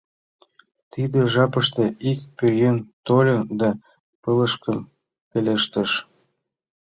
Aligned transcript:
Тиде 0.91 1.19
жапыште 1.33 1.85
ик 2.11 2.19
пӧръеҥ 2.37 2.75
тольо 3.05 3.37
да 3.59 3.69
пылышышкем 4.21 4.79
пелештыш: 5.29 5.91